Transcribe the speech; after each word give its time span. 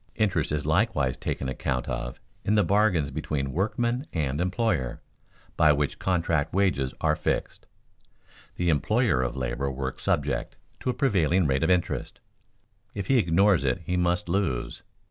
Interest 0.15 0.51
is 0.51 0.65
likewise 0.65 1.15
taken 1.15 1.47
account 1.47 1.87
of 1.87 2.19
in 2.43 2.55
the 2.55 2.63
bargains 2.63 3.11
between 3.11 3.51
workman 3.51 4.07
and 4.11 4.41
employer, 4.41 4.99
by 5.55 5.71
which 5.71 5.99
contract 5.99 6.55
wages 6.55 6.91
are 7.01 7.15
fixed. 7.15 7.67
The 8.55 8.69
employer 8.69 9.21
of 9.21 9.37
labor 9.37 9.69
works 9.69 10.01
subject 10.01 10.55
to 10.79 10.89
a 10.89 10.93
prevailing 10.95 11.45
rate 11.45 11.61
of 11.61 11.69
interest. 11.69 12.19
If 12.95 13.05
he 13.05 13.19
ignores 13.19 13.63
it 13.63 13.83
he 13.85 13.95
must 13.95 14.27
lose. 14.27 14.81